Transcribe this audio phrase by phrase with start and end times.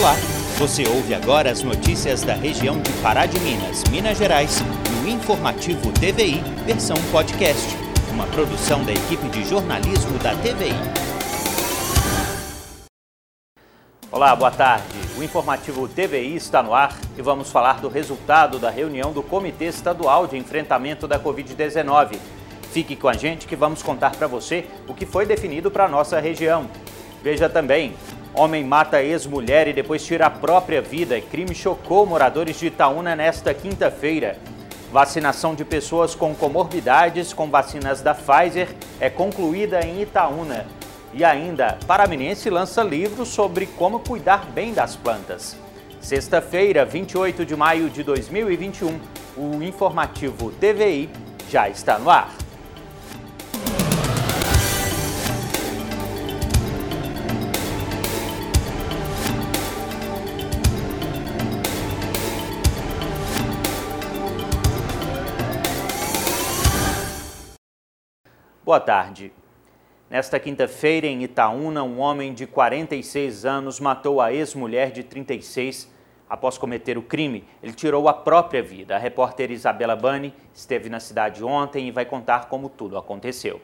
[0.00, 0.14] Olá,
[0.56, 4.58] você ouve agora as notícias da região de Pará de Minas, Minas Gerais,
[5.02, 7.76] no Informativo TVI, versão podcast,
[8.10, 10.72] uma produção da equipe de jornalismo da TVI.
[14.10, 14.86] Olá, boa tarde.
[15.18, 19.66] O Informativo TVI está no ar e vamos falar do resultado da reunião do Comitê
[19.66, 22.16] Estadual de Enfrentamento da Covid-19.
[22.72, 25.88] Fique com a gente que vamos contar para você o que foi definido para a
[25.88, 26.70] nossa região.
[27.22, 27.94] Veja também
[28.32, 31.20] Homem mata ex-mulher e depois tira a própria vida.
[31.20, 34.36] Crime chocou moradores de Itaúna nesta quinta-feira.
[34.92, 38.68] Vacinação de pessoas com comorbidades com vacinas da Pfizer
[39.00, 40.66] é concluída em Itaúna.
[41.12, 45.56] E ainda, Paraminense lança livro sobre como cuidar bem das plantas.
[46.00, 48.98] Sexta-feira, 28 de maio de 2021,
[49.36, 51.10] o informativo TVI
[51.48, 52.39] já está no ar.
[68.70, 69.32] Boa tarde.
[70.08, 75.92] Nesta quinta-feira, em Itaúna, um homem de 46 anos matou a ex-mulher de 36
[76.28, 77.44] após cometer o crime.
[77.60, 78.94] Ele tirou a própria vida.
[78.94, 83.60] A repórter Isabela Bani esteve na cidade ontem e vai contar como tudo aconteceu.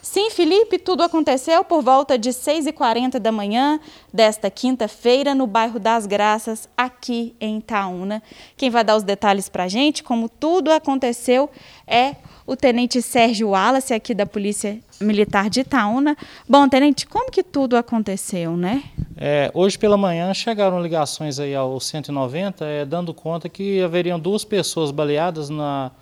[0.00, 3.80] Sim, Felipe, tudo aconteceu por volta de 6h40 da manhã
[4.12, 8.22] desta quinta-feira no bairro das Graças, aqui em Itaúna.
[8.56, 11.48] Quem vai dar os detalhes para a gente, como tudo aconteceu,
[11.86, 16.16] é o tenente Sérgio Wallace, aqui da Polícia Militar de Itaúna.
[16.48, 18.82] Bom, tenente, como que tudo aconteceu, né?
[19.16, 24.44] É, hoje pela manhã chegaram ligações aí ao 190, é, dando conta que haveriam duas
[24.44, 25.92] pessoas baleadas na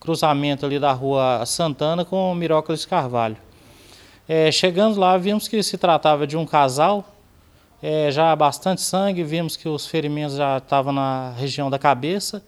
[0.00, 3.36] cruzamento ali da rua Santana com Mirócles Carvalho.
[4.26, 7.04] É, chegando lá, vimos que se tratava de um casal,
[7.82, 12.42] é, já bastante sangue, vimos que os ferimentos já estavam na região da cabeça,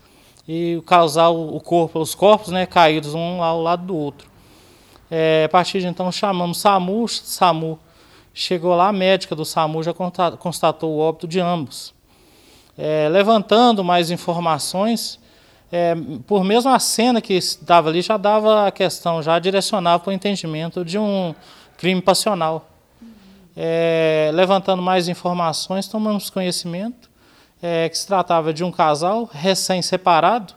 [0.49, 4.29] e o casal, o corpo, os corpos né, caídos um ao lado do outro.
[5.11, 7.79] É, a partir de então chamamos SAMU, SAMU
[8.33, 9.93] chegou lá, a médica do SAMU já
[10.39, 11.93] constatou o óbito de ambos.
[12.79, 15.19] É, levantando mais informações,
[15.73, 15.95] é,
[16.27, 20.13] por mesmo a cena que estava ali já dava a questão, já direcionava para o
[20.13, 21.35] entendimento de um
[21.79, 22.69] crime passional.
[23.57, 27.11] É, levantando mais informações, tomamos conhecimento
[27.63, 30.53] é, que se tratava de um casal recém-separado.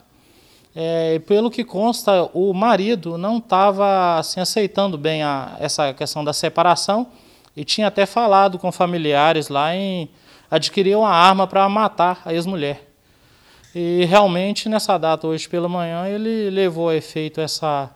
[0.76, 6.34] É, pelo que consta, o marido não estava assim, aceitando bem a, essa questão da
[6.34, 7.08] separação
[7.56, 10.10] e tinha até falado com familiares lá em
[10.52, 12.85] adquirir uma arma para matar a ex-mulher.
[13.76, 17.94] E realmente, nessa data, hoje pela manhã, ele levou a efeito essa,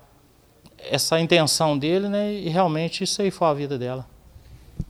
[0.78, 4.06] essa intenção dele né, e realmente isso aí foi a vida dela.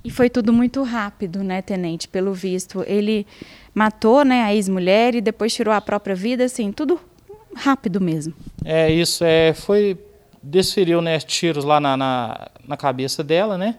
[0.04, 2.08] E foi tudo muito rápido, né, tenente?
[2.08, 3.28] Pelo visto, ele
[3.72, 7.00] matou, né, a ex-mulher e depois tirou a própria vida, assim, tudo
[7.56, 8.34] rápido mesmo.
[8.66, 9.96] É isso, é, foi
[10.42, 13.76] desferiu, né, tiros lá na, na, na cabeça dela, né,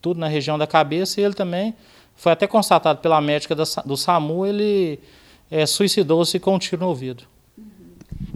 [0.00, 1.74] tudo na região da cabeça e ele também
[2.14, 4.98] foi até constatado pela médica do, do SAMU, ele
[5.50, 7.24] é, suicidou-se com um tiro no ouvido.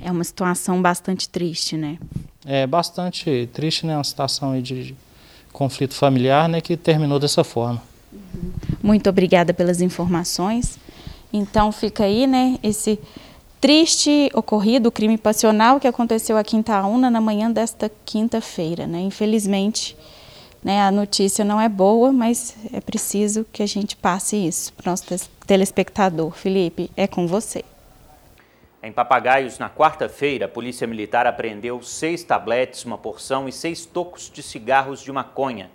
[0.03, 1.98] É uma situação bastante triste, né?
[2.44, 4.94] É bastante triste, né, uma situação de
[5.53, 7.82] conflito familiar, né, que terminou dessa forma.
[8.82, 10.78] Muito obrigada pelas informações.
[11.32, 12.99] Então fica aí, né, esse
[13.60, 19.00] triste ocorrido, crime passional que aconteceu aqui em Itaúna na manhã desta quinta-feira, né?
[19.00, 19.97] Infelizmente,
[20.62, 24.88] né, a notícia não é boa, mas é preciso que a gente passe isso para
[24.88, 26.32] o nosso telespectador.
[26.32, 27.65] Felipe, é com você.
[28.82, 34.31] Em Papagaios, na quarta-feira, a Polícia Militar apreendeu seis tabletes, uma porção e seis tocos
[34.31, 35.70] de cigarros de maconha,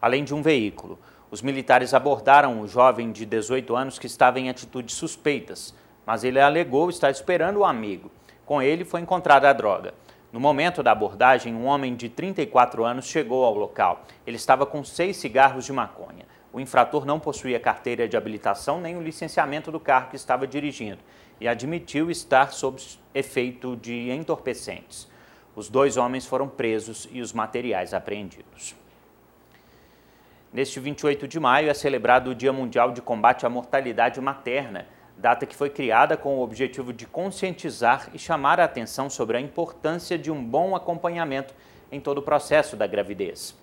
[0.00, 0.98] além de um veículo.
[1.30, 5.74] Os militares abordaram o jovem de 18 anos que estava em atitudes suspeitas,
[6.04, 8.10] mas ele alegou estar esperando o amigo.
[8.44, 9.94] Com ele foi encontrada a droga.
[10.32, 14.04] No momento da abordagem, um homem de 34 anos chegou ao local.
[14.24, 16.24] Ele estava com seis cigarros de maconha.
[16.52, 20.98] O infrator não possuía carteira de habilitação nem o licenciamento do carro que estava dirigindo
[21.40, 22.80] e admitiu estar sob
[23.14, 25.08] efeito de entorpecentes.
[25.56, 28.76] Os dois homens foram presos e os materiais apreendidos.
[30.52, 34.86] Neste 28 de maio é celebrado o Dia Mundial de Combate à Mortalidade Materna,
[35.20, 39.40] data que foi criada com o objetivo de conscientizar e chamar a atenção sobre a
[39.40, 41.54] importância de um bom acompanhamento
[41.92, 43.54] em todo o processo da gravidez.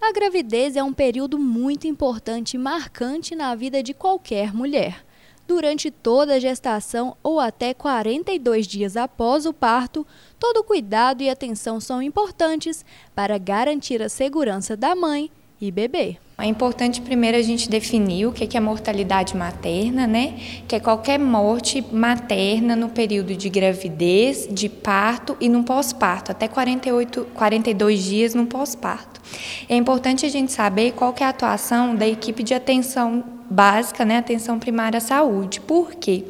[0.00, 5.04] A gravidez é um período muito importante e marcante na vida de qualquer mulher
[5.46, 10.06] durante toda a gestação ou até 42 dias após o parto,
[10.38, 12.84] todo cuidado e atenção são importantes
[13.14, 15.30] para garantir a segurança da mãe
[15.70, 16.18] e.
[16.36, 20.34] É importante primeiro a gente definir o que é mortalidade materna, né?
[20.66, 26.48] Que é qualquer morte materna no período de gravidez, de parto e no pós-parto, até
[26.48, 29.20] 48, 42 dias no pós-parto.
[29.68, 34.18] É importante a gente saber qual é a atuação da equipe de atenção básica, né,
[34.18, 35.60] atenção primária à saúde.
[35.60, 36.24] Por quê?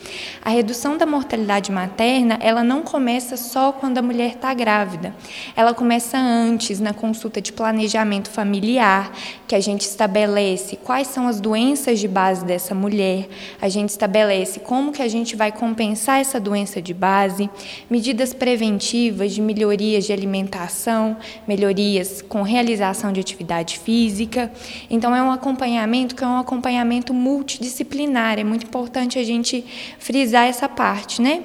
[0.44, 5.14] A redução da mortalidade materna, ela não começa só quando a mulher está grávida.
[5.56, 9.10] Ela começa antes, na consulta de planejamento familiar,
[9.48, 13.28] que a gente estabelece quais são as doenças de base dessa mulher,
[13.60, 17.48] a gente estabelece como que a gente vai compensar essa doença de base,
[17.88, 21.16] medidas preventivas de melhorias de alimentação,
[21.48, 24.52] melhorias com realização de atividade física.
[24.90, 28.38] Então é um acompanhamento que é um acompanhamento multidisciplinar.
[28.38, 29.64] É muito importante a gente
[29.99, 31.44] frisar essa parte, né?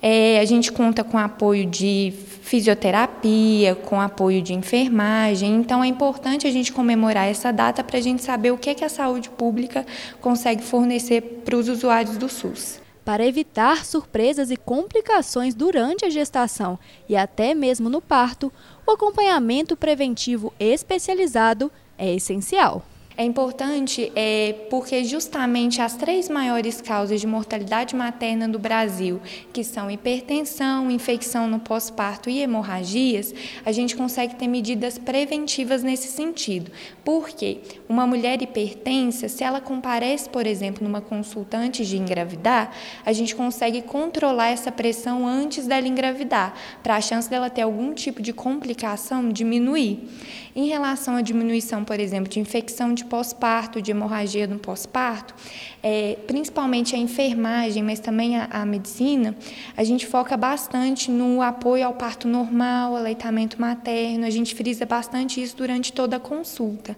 [0.00, 2.12] É, a gente conta com apoio de
[2.42, 5.54] fisioterapia, com apoio de enfermagem.
[5.54, 8.74] Então, é importante a gente comemorar essa data para a gente saber o que, é
[8.74, 9.86] que a saúde pública
[10.20, 12.82] consegue fornecer para os usuários do SUS.
[13.04, 18.52] Para evitar surpresas e complicações durante a gestação e até mesmo no parto,
[18.86, 22.84] o acompanhamento preventivo especializado é essencial.
[23.16, 29.20] É importante é, porque justamente as três maiores causas de mortalidade materna do Brasil,
[29.52, 36.08] que são hipertensão, infecção no pós-parto e hemorragias, a gente consegue ter medidas preventivas nesse
[36.08, 36.70] sentido.
[37.04, 42.72] Porque uma mulher hipertensa, se ela comparece, por exemplo, numa consulta antes de engravidar,
[43.04, 47.92] a gente consegue controlar essa pressão antes dela engravidar, para a chance dela ter algum
[47.92, 50.08] tipo de complicação diminuir.
[50.54, 55.34] Em relação à diminuição, por exemplo, de infecção de pós-parto, de hemorragia no pós-parto,
[55.82, 59.34] é, principalmente a enfermagem, mas também a, a medicina,
[59.74, 65.42] a gente foca bastante no apoio ao parto normal, aleitamento materno, a gente frisa bastante
[65.42, 66.94] isso durante toda a consulta.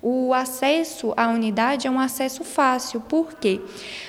[0.00, 3.00] O acesso à unidade é um acesso fácil.
[3.00, 3.60] Por quê?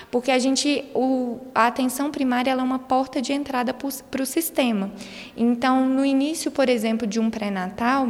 [0.09, 4.91] Porque a gente, o, a atenção primária é uma porta de entrada para o sistema.
[5.37, 8.07] Então, no início, por exemplo, de um pré-natal,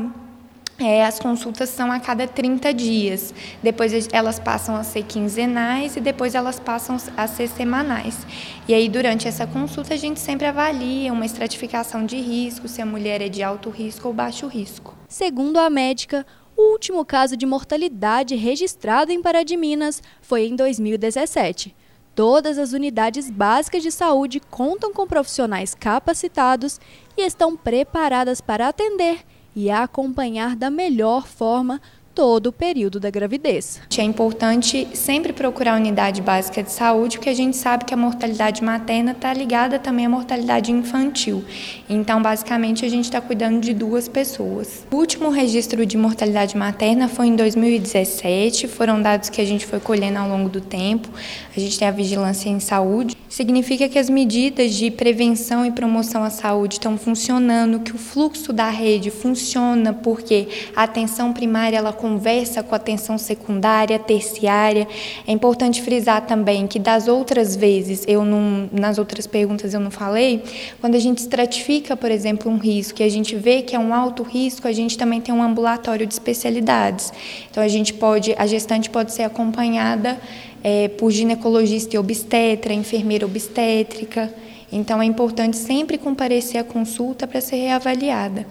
[0.80, 3.34] é, as consultas são a cada 30 dias.
[3.62, 8.26] Depois elas passam a ser quinzenais e depois elas passam a ser semanais.
[8.68, 12.86] E aí, durante essa consulta, a gente sempre avalia uma estratificação de risco, se a
[12.86, 14.96] mulher é de alto risco ou baixo risco.
[15.08, 16.26] Segundo a médica,
[16.58, 21.76] o último caso de mortalidade registrado em Pará de Minas foi em 2017.
[22.16, 26.80] Todas as unidades básicas de saúde contam com profissionais capacitados
[27.18, 29.24] e estão preparadas para atender
[29.56, 31.82] e acompanhar da melhor forma
[32.14, 33.82] todo o período da gravidez.
[33.98, 37.98] É importante sempre procurar a unidade básica de saúde, porque a gente sabe que a
[37.98, 41.44] mortalidade materna está ligada também à mortalidade infantil.
[41.90, 44.86] Então, basicamente, a gente está cuidando de duas pessoas.
[44.92, 49.80] O último registro de mortalidade materna foi em 2017, foram dados que a gente foi
[49.80, 51.10] colhendo ao longo do tempo.
[51.56, 53.18] A gente tem a vigilância em saúde.
[53.30, 58.54] Significa que as medidas de prevenção e promoção à saúde estão funcionando, que o fluxo
[58.54, 64.86] da rede funciona, porque a atenção primária ela conversa com a atenção secundária, terciária.
[65.26, 69.90] É importante frisar também que das outras vezes, eu não, nas outras perguntas eu não
[69.90, 70.44] falei,
[70.82, 73.94] quando a gente estratifica, por exemplo, um risco e a gente vê que é um
[73.94, 77.14] alto risco, a gente também tem um ambulatório de especialidades.
[77.50, 80.20] Então a gente pode, a gestante pode ser acompanhada
[80.62, 84.30] é, por ginecologista e obstetra, enfermeira obstétrica.
[84.70, 88.46] Então é importante sempre comparecer à consulta para ser reavaliada.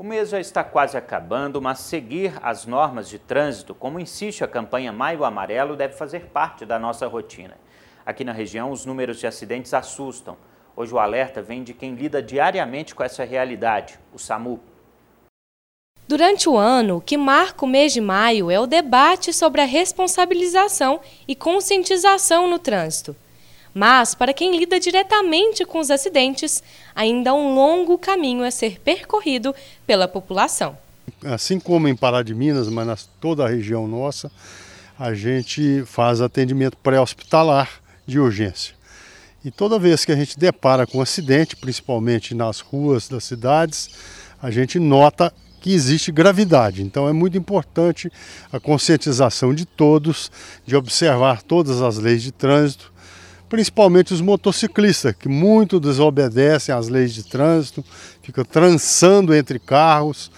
[0.00, 4.48] O mês já está quase acabando, mas seguir as normas de trânsito, como insiste a
[4.48, 7.58] campanha Maio Amarelo, deve fazer parte da nossa rotina.
[8.06, 10.38] Aqui na região, os números de acidentes assustam.
[10.74, 14.58] Hoje o alerta vem de quem lida diariamente com essa realidade, o SAMU.
[16.08, 20.98] Durante o ano, que marca o mês de maio é o debate sobre a responsabilização
[21.28, 23.14] e conscientização no trânsito.
[23.72, 26.62] Mas, para quem lida diretamente com os acidentes,
[27.00, 29.54] ainda há um longo caminho a ser percorrido
[29.86, 30.76] pela população.
[31.24, 34.30] Assim como em Pará de Minas, mas na toda a região nossa,
[34.98, 37.70] a gente faz atendimento pré-hospitalar
[38.06, 38.74] de urgência.
[39.42, 43.88] E toda vez que a gente depara com um acidente, principalmente nas ruas das cidades,
[44.42, 46.82] a gente nota que existe gravidade.
[46.82, 48.12] Então é muito importante
[48.52, 50.30] a conscientização de todos,
[50.66, 52.92] de observar todas as leis de trânsito,
[53.50, 57.84] principalmente os motociclistas, que muito desobedecem às leis de trânsito,
[58.22, 60.30] ficam trançando entre carros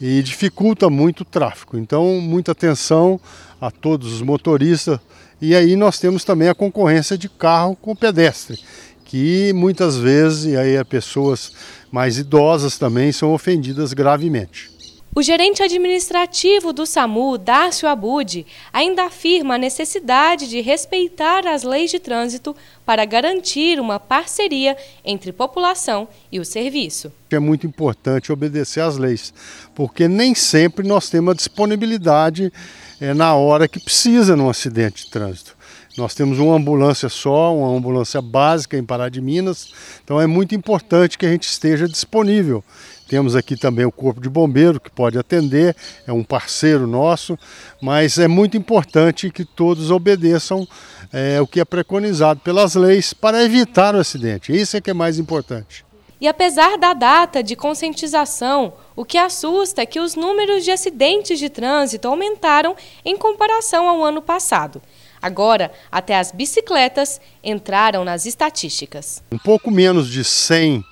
[0.00, 1.78] e dificulta muito o tráfego.
[1.78, 3.20] Então, muita atenção
[3.60, 4.98] a todos os motoristas.
[5.40, 8.58] E aí nós temos também a concorrência de carro com pedestre,
[9.04, 11.52] que muitas vezes, e aí pessoas
[11.92, 14.73] mais idosas também são ofendidas gravemente.
[15.16, 21.92] O gerente administrativo do SAMU, Dácio Abud, ainda afirma a necessidade de respeitar as leis
[21.92, 22.54] de trânsito
[22.84, 27.12] para garantir uma parceria entre população e o serviço.
[27.30, 29.32] É muito importante obedecer às leis,
[29.72, 32.52] porque nem sempre nós temos a disponibilidade
[33.00, 35.56] é, na hora que precisa num acidente de trânsito.
[35.96, 40.52] Nós temos uma ambulância só, uma ambulância básica em Pará de Minas, então é muito
[40.52, 42.64] importante que a gente esteja disponível.
[43.06, 47.38] Temos aqui também o Corpo de Bombeiro que pode atender, é um parceiro nosso,
[47.80, 50.66] mas é muito importante que todos obedeçam
[51.12, 54.52] é, o que é preconizado pelas leis para evitar o acidente.
[54.52, 55.84] Isso é que é mais importante.
[56.20, 61.38] E apesar da data de conscientização, o que assusta é que os números de acidentes
[61.38, 64.80] de trânsito aumentaram em comparação ao ano passado.
[65.20, 69.22] Agora, até as bicicletas entraram nas estatísticas.
[69.32, 70.84] Um pouco menos de 100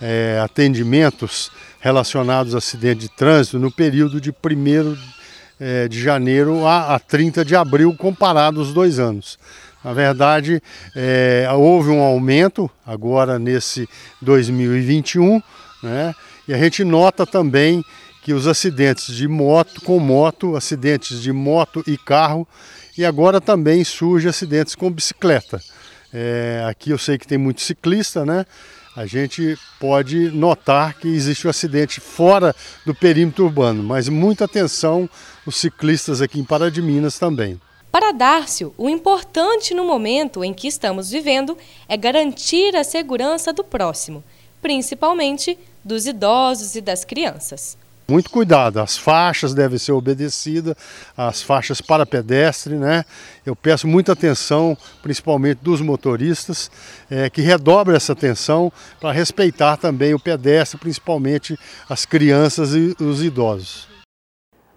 [0.00, 1.50] é, atendimentos
[1.80, 4.96] relacionados a acidente de trânsito no período de 1
[5.58, 9.38] é, de janeiro a, a 30 de abril, comparado os dois anos.
[9.82, 10.60] Na verdade,
[10.94, 13.88] é, houve um aumento agora nesse
[14.20, 15.40] 2021,
[15.82, 16.14] né?
[16.48, 17.84] e a gente nota também
[18.22, 22.46] que os acidentes de moto com moto, acidentes de moto e carro,
[22.98, 25.62] e agora também surge acidentes com bicicleta.
[26.12, 28.44] É, aqui eu sei que tem muito ciclista, né?
[28.96, 35.06] A gente pode notar que existe um acidente fora do perímetro urbano, mas muita atenção
[35.44, 37.60] os ciclistas aqui em Pará de Minas também.
[37.92, 43.62] Para Dárcio, o importante no momento em que estamos vivendo é garantir a segurança do
[43.62, 44.24] próximo,
[44.62, 47.76] principalmente dos idosos e das crianças.
[48.08, 50.76] Muito cuidado, as faixas devem ser obedecidas,
[51.16, 53.04] as faixas para pedestre, né?
[53.44, 56.70] Eu peço muita atenção, principalmente dos motoristas,
[57.10, 61.58] é, que redobrem essa atenção para respeitar também o pedestre, principalmente
[61.88, 63.88] as crianças e os idosos.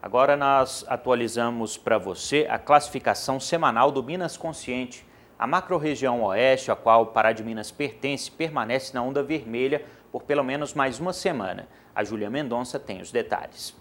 [0.01, 5.05] Agora nós atualizamos para você a classificação semanal do Minas Consciente.
[5.37, 10.43] A macro-região oeste, a qual Pará de Minas pertence, permanece na onda vermelha por pelo
[10.43, 11.67] menos mais uma semana.
[11.99, 13.75] A Júlia Mendonça tem os detalhes.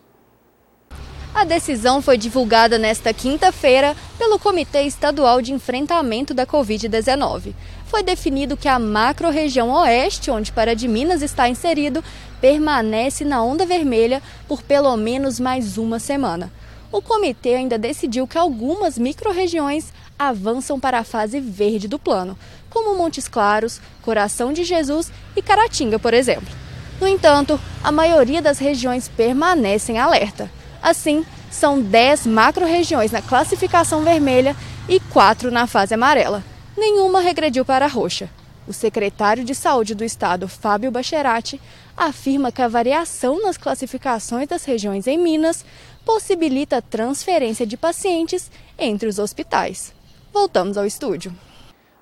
[1.33, 7.55] A decisão foi divulgada nesta quinta-feira pelo Comitê Estadual de Enfrentamento da Covid-19.
[7.87, 12.03] Foi definido que a macro-região oeste, onde Pará de Minas está inserido,
[12.41, 16.53] permanece na onda vermelha por pelo menos mais uma semana.
[16.91, 22.37] O comitê ainda decidiu que algumas micro-regiões avançam para a fase verde do plano,
[22.69, 26.58] como Montes Claros, Coração de Jesus e Caratinga, por exemplo.
[27.01, 30.51] No entanto, a maioria das regiões permanecem alerta.
[30.83, 34.57] Assim, são 10 macro-regiões na classificação vermelha
[34.89, 36.43] e 4 na fase amarela.
[36.77, 38.29] Nenhuma regrediu para a roxa.
[38.67, 41.61] O secretário de Saúde do Estado, Fábio Bacherati,
[41.97, 45.65] afirma que a variação nas classificações das regiões em Minas
[46.05, 49.93] possibilita a transferência de pacientes entre os hospitais.
[50.33, 51.35] Voltamos ao estúdio.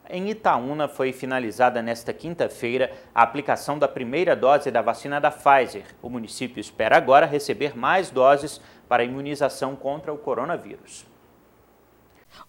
[0.09, 5.85] Em Itaúna foi finalizada nesta quinta-feira a aplicação da primeira dose da vacina da Pfizer.
[6.01, 11.05] O município espera agora receber mais doses para a imunização contra o coronavírus.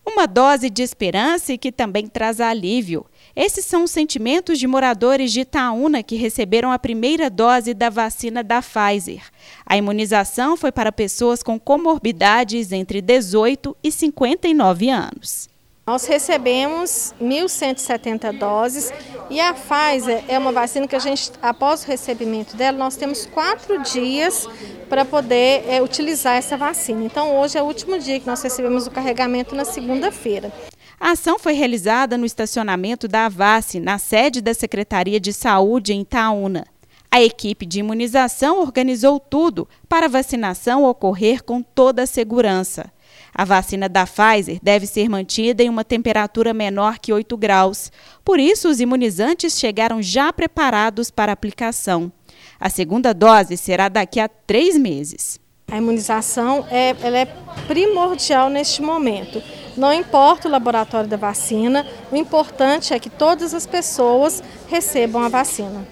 [0.06, 3.06] Uma dose de esperança e que também traz alívio.
[3.36, 8.44] Esses são os sentimentos de moradores de Itaúna que receberam a primeira dose da vacina
[8.44, 9.24] da Pfizer.
[9.66, 15.57] A imunização foi para pessoas com comorbidades entre 18 e 59 anos.
[15.88, 18.92] Nós recebemos 1.170 doses
[19.30, 23.26] e a Pfizer é uma vacina que a gente, após o recebimento dela, nós temos
[23.26, 24.46] quatro dias
[24.90, 27.06] para poder é, utilizar essa vacina.
[27.06, 30.52] Então, hoje é o último dia que nós recebemos o carregamento na segunda-feira.
[31.00, 36.02] A ação foi realizada no estacionamento da Avace, na sede da Secretaria de Saúde em
[36.02, 36.66] Itaúna.
[37.10, 42.92] A equipe de imunização organizou tudo para a vacinação ocorrer com toda a segurança.
[43.38, 47.92] A vacina da Pfizer deve ser mantida em uma temperatura menor que 8 graus.
[48.26, 52.12] Por isso, os imunizantes chegaram já preparados para aplicação.
[52.60, 55.40] A segunda dose será daqui a três meses.
[55.70, 57.26] A imunização é, ela é
[57.68, 59.40] primordial neste momento.
[59.78, 65.30] Não importa o laboratório da vacina, o importante é que todas as pessoas recebam a
[65.30, 65.88] vacina.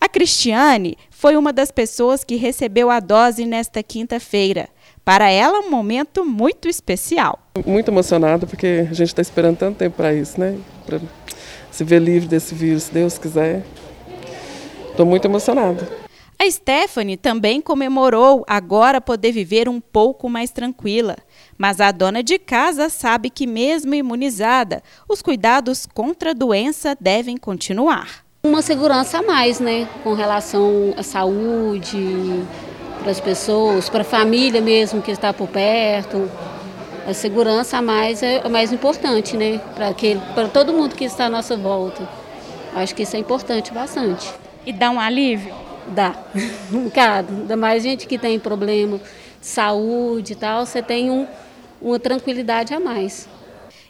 [0.00, 4.70] A Cristiane foi uma das pessoas que recebeu a dose nesta quinta-feira.
[5.06, 7.38] Para ela, um momento muito especial.
[7.64, 10.58] Muito emocionada, porque a gente está esperando tanto tempo para isso, né?
[10.84, 11.00] Para
[11.70, 13.64] se ver livre desse vírus, se Deus quiser.
[14.90, 15.88] Estou muito emocionada.
[16.36, 21.16] A Stephanie também comemorou agora poder viver um pouco mais tranquila.
[21.56, 27.36] Mas a dona de casa sabe que, mesmo imunizada, os cuidados contra a doença devem
[27.36, 28.24] continuar.
[28.42, 29.88] Uma segurança a mais, né?
[30.02, 32.44] Com relação à saúde,
[33.06, 36.28] para as pessoas, para a família mesmo que está por perto.
[37.06, 39.60] A segurança a mais é, é mais importante, né?
[40.34, 42.02] Para todo mundo que está à nossa volta.
[42.74, 44.28] Acho que isso é importante bastante.
[44.66, 45.54] E dá um alívio?
[45.86, 46.16] Dá.
[46.72, 47.32] Um bocado.
[47.32, 48.98] Ainda mais gente que tem problema
[49.40, 51.28] de saúde e tal, você tem um,
[51.80, 53.28] uma tranquilidade a mais.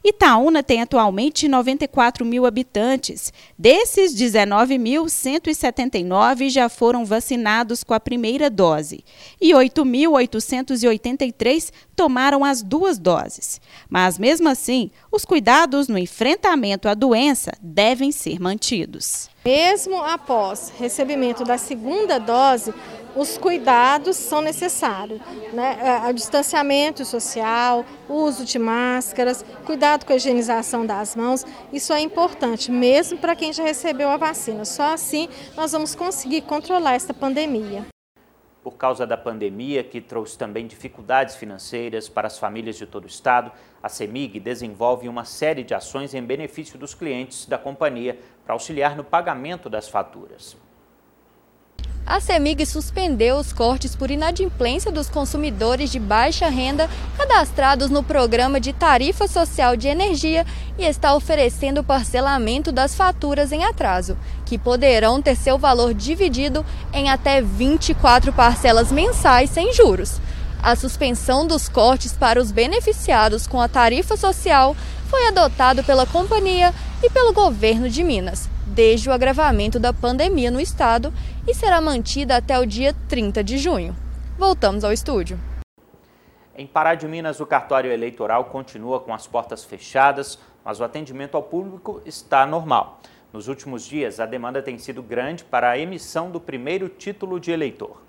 [0.08, 3.32] Itaúna tem atualmente 94 mil habitantes.
[3.58, 9.04] Desses, 19.179 já foram vacinados com a primeira dose
[9.40, 13.60] e 8.883 tomaram as duas doses.
[13.90, 19.28] Mas, mesmo assim, os cuidados no enfrentamento à doença devem ser mantidos.
[19.46, 22.74] Mesmo após recebimento da segunda dose,
[23.14, 25.20] os cuidados são necessários.
[25.52, 25.78] Né?
[25.80, 31.92] É, o distanciamento social, o uso de máscaras, cuidado com a higienização das mãos, isso
[31.92, 34.64] é importante, mesmo para quem já recebeu a vacina.
[34.64, 37.86] Só assim nós vamos conseguir controlar esta pandemia.
[38.64, 43.06] Por causa da pandemia, que trouxe também dificuldades financeiras para as famílias de todo o
[43.06, 48.54] estado, a CEMIG desenvolve uma série de ações em benefício dos clientes da companhia para
[48.54, 50.56] auxiliar no pagamento das faturas
[52.06, 56.88] a CEMIG suspendeu os cortes por inadimplência dos consumidores de baixa renda
[57.18, 60.46] cadastrados no programa de tarifa social de energia
[60.78, 67.10] e está oferecendo parcelamento das faturas em atraso, que poderão ter seu valor dividido em
[67.10, 70.20] até 24 parcelas mensais sem juros.
[70.62, 74.76] A suspensão dos cortes para os beneficiados com a tarifa social
[75.06, 76.72] foi adotado pela companhia
[77.02, 81.12] e pelo governo de Minas desde o agravamento da pandemia no estado
[81.46, 83.96] e será mantida até o dia 30 de junho.
[84.36, 85.40] Voltamos ao estúdio.
[86.54, 91.36] Em Pará de Minas, o cartório eleitoral continua com as portas fechadas, mas o atendimento
[91.36, 93.00] ao público está normal.
[93.32, 97.50] Nos últimos dias, a demanda tem sido grande para a emissão do primeiro título de
[97.50, 98.02] eleitor.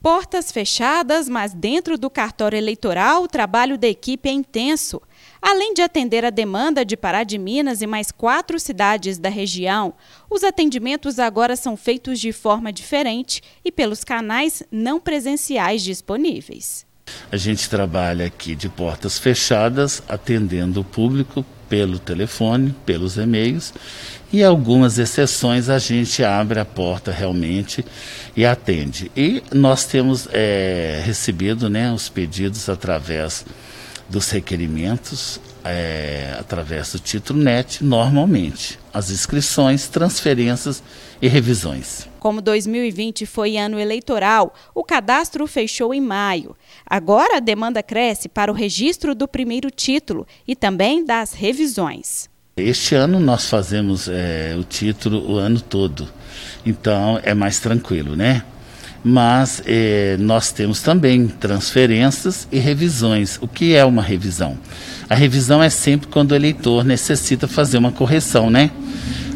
[0.00, 5.02] Portas fechadas, mas dentro do cartório eleitoral, o trabalho da equipe é intenso.
[5.40, 9.94] Além de atender a demanda de Pará de Minas e mais quatro cidades da região,
[10.28, 16.86] os atendimentos agora são feitos de forma diferente e pelos canais não presenciais disponíveis.
[17.30, 23.74] A gente trabalha aqui de portas fechadas, atendendo o público pelo telefone, pelos e-mails,
[24.32, 27.84] e algumas exceções a gente abre a porta realmente
[28.36, 29.10] e atende.
[29.16, 33.44] E nós temos é, recebido né, os pedidos através
[34.08, 38.78] dos requerimentos é, através do título NET, normalmente.
[38.92, 40.82] As inscrições, transferências
[41.20, 42.08] e revisões.
[42.18, 46.56] Como 2020 foi ano eleitoral, o cadastro fechou em maio.
[46.86, 52.28] Agora a demanda cresce para o registro do primeiro título e também das revisões.
[52.56, 56.08] Este ano nós fazemos é, o título o ano todo,
[56.66, 58.42] então é mais tranquilo, né?
[59.02, 63.38] Mas eh, nós temos também transferências e revisões.
[63.40, 64.58] O que é uma revisão?
[65.08, 68.70] A revisão é sempre quando o eleitor necessita fazer uma correção, né?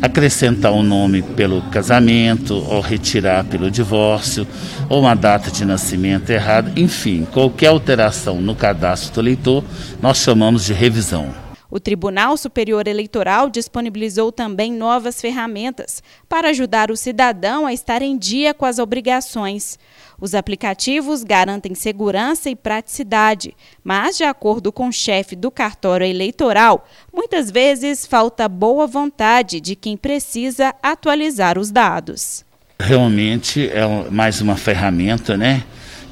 [0.03, 4.47] Acrescentar um nome pelo casamento, ou retirar pelo divórcio,
[4.89, 9.65] ou uma data de nascimento errada, enfim, qualquer alteração no cadastro do eleitor,
[10.03, 11.42] nós chamamos de revisão.
[11.75, 18.19] O Tribunal Superior Eleitoral disponibilizou também novas ferramentas para ajudar o cidadão a estar em
[18.19, 19.79] dia com as obrigações.
[20.21, 26.87] Os aplicativos garantem segurança e praticidade, mas, de acordo com o chefe do cartório eleitoral,
[27.11, 32.45] muitas vezes falta boa vontade de quem precisa atualizar os dados.
[32.79, 35.65] Realmente é mais uma ferramenta, né?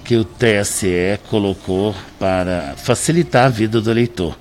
[0.06, 4.34] Que o TSE colocou para facilitar a vida do eleitor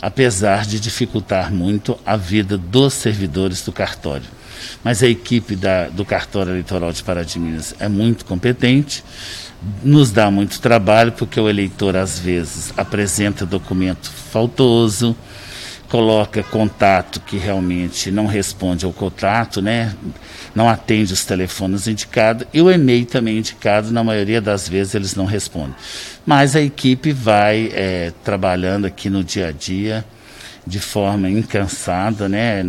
[0.00, 4.26] apesar de dificultar muito a vida dos servidores do cartório.
[4.82, 9.04] Mas a equipe da, do cartório eleitoral de Pará de Minas é muito competente,
[9.82, 15.14] nos dá muito trabalho, porque o eleitor às vezes apresenta documento faltoso,
[15.90, 19.94] coloca contato que realmente não responde ao contato, né?
[20.54, 25.14] não atende os telefones indicados e o e-mail também indicado, na maioria das vezes eles
[25.14, 25.74] não respondem.
[26.24, 30.04] Mas a equipe vai é, trabalhando aqui no dia a dia
[30.66, 32.62] de forma incansada, né?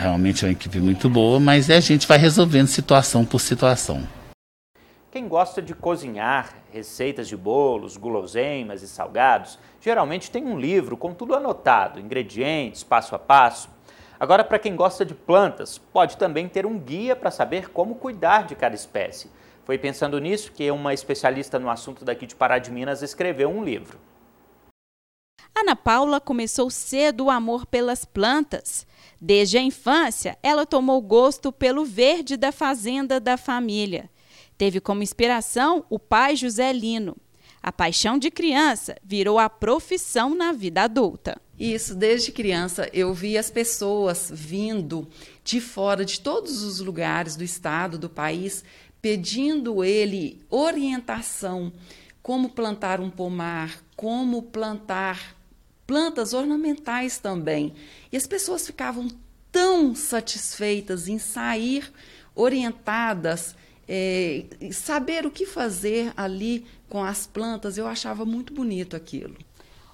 [0.00, 4.02] Realmente é uma equipe muito boa, mas a gente vai resolvendo situação por situação.
[5.10, 11.12] Quem gosta de cozinhar receitas de bolos, guloseimas e salgados, geralmente tem um livro com
[11.12, 13.68] tudo anotado, ingredientes, passo a passo.
[14.18, 18.46] Agora, para quem gosta de plantas, pode também ter um guia para saber como cuidar
[18.46, 19.30] de cada espécie.
[19.62, 23.62] Foi pensando nisso que uma especialista no assunto daqui de Pará de Minas escreveu um
[23.62, 23.98] livro.
[25.54, 28.86] Ana Paula começou cedo o amor pelas plantas.
[29.20, 34.08] Desde a infância, ela tomou gosto pelo verde da fazenda da família.
[34.56, 37.14] teve como inspiração o pai José Lino.
[37.64, 41.40] A paixão de criança virou a profissão na vida adulta.
[41.58, 45.08] Isso, desde criança eu vi as pessoas vindo
[45.42, 48.62] de fora de todos os lugares do estado, do país,
[49.00, 51.72] pedindo ele orientação,
[52.22, 55.34] como plantar um pomar, como plantar
[55.86, 57.72] plantas ornamentais também.
[58.12, 59.08] E as pessoas ficavam
[59.50, 61.90] tão satisfeitas em sair
[62.34, 63.56] orientadas
[63.88, 69.36] é, saber o que fazer ali com as plantas, eu achava muito bonito aquilo.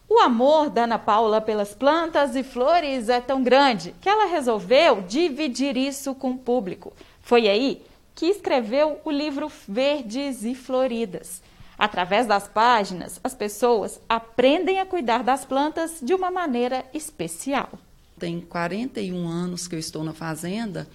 [0.09, 5.03] O amor da Ana Paula pelas plantas e flores é tão grande que ela resolveu
[5.03, 6.93] dividir isso com o público.
[7.23, 7.81] Foi aí
[8.15, 11.41] que escreveu o livro Verdes e Floridas.
[11.79, 17.71] Através das páginas, as pessoas aprendem a cuidar das plantas de uma maneira especial.
[18.19, 20.87] Tem 41 anos que eu estou na fazenda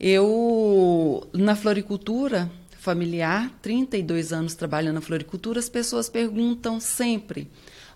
[0.00, 7.50] eu, na floricultura familiar, 32 anos trabalhando na floricultura, as pessoas perguntam sempre: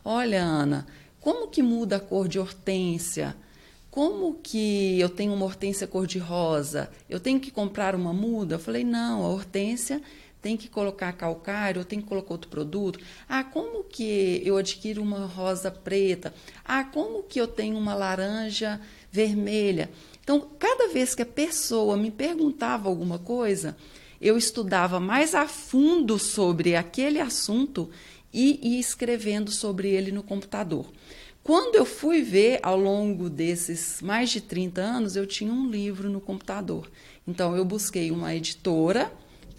[0.04, 0.86] Olha, Ana,
[1.20, 3.36] como que muda a cor de hortência?
[3.90, 6.90] Como que eu tenho uma hortência cor-de-rosa?
[7.08, 8.56] Eu tenho que comprar uma muda?
[8.56, 10.02] Eu falei: Não, a hortência
[10.42, 12.98] tem que colocar calcário, tenho que colocar outro produto.
[13.28, 16.34] Ah, como que eu adquiro uma rosa preta?
[16.64, 19.88] Ah, como que eu tenho uma laranja vermelha?
[20.20, 23.76] Então, cada vez que a pessoa me perguntava alguma coisa,
[24.20, 27.88] eu estudava mais a fundo sobre aquele assunto
[28.32, 30.86] e ia escrevendo sobre ele no computador.
[31.44, 36.08] Quando eu fui ver ao longo desses mais de 30 anos, eu tinha um livro
[36.08, 36.90] no computador.
[37.26, 39.12] Então, eu busquei uma editora,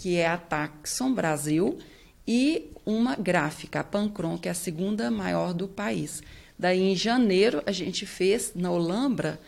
[0.04, 1.80] que é a Taxon Brasil,
[2.28, 6.22] e uma gráfica, a Pancron, que é a segunda maior do país.
[6.60, 9.40] Daí, em janeiro, a gente fez na Olambra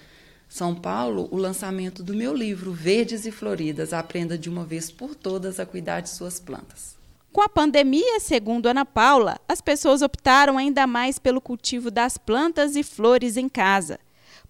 [0.48, 5.14] são Paulo o lançamento do meu livro Verdes e Floridas Aprenda de uma vez por
[5.14, 6.96] todas a cuidar de suas plantas.
[7.34, 12.78] Com a pandemia, segundo Ana Paula, as pessoas optaram ainda mais pelo cultivo das plantas
[12.78, 14.00] e flores em casa.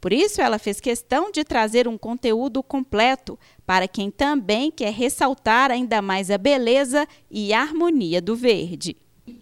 [0.06, 5.72] Por isso, ela fez questão de trazer um conteúdo completo para quem também quer ressaltar
[5.72, 8.96] ainda mais a beleza e a harmonia do verde.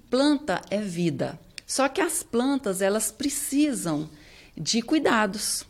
[0.10, 1.38] Planta é vida.
[1.67, 4.10] Só que as plantas, elas precisam
[4.56, 5.65] de cuidados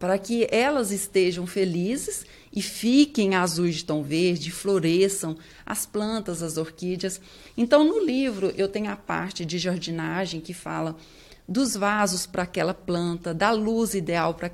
[0.00, 6.56] para que elas estejam felizes e fiquem azuis de tom verde, floresçam as plantas, as
[6.56, 7.20] orquídeas.
[7.56, 10.96] Então, no livro, eu tenho a parte de jardinagem que fala
[11.48, 14.50] dos vasos para aquela planta, da luz ideal para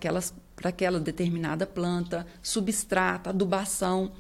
[0.54, 4.12] para aquela determinada planta, substrato, adubação.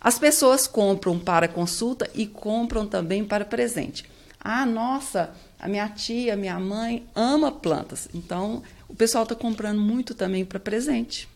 [0.00, 4.04] As pessoas compram para consulta e compram também para presente.
[4.40, 8.06] Ah, nossa, a minha tia, a minha mãe ama plantas.
[8.14, 11.26] Então, o pessoal está comprando muito também para presente.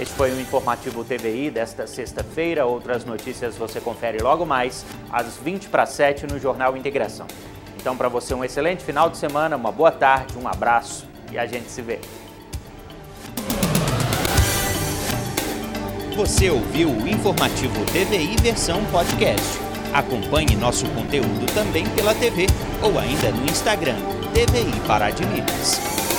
[0.00, 2.64] Esse foi o informativo TVI desta sexta-feira.
[2.64, 7.26] Outras notícias você confere logo mais às 20 para 7 no Jornal Integração.
[7.78, 11.44] Então, para você, um excelente final de semana, uma boa tarde, um abraço e a
[11.44, 12.00] gente se vê.
[16.16, 19.65] Você ouviu o informativo TVI versão podcast.
[19.96, 22.46] Acompanhe nosso conteúdo também pela TV
[22.82, 23.96] ou ainda no Instagram
[24.34, 26.15] TVI Pará de Minas.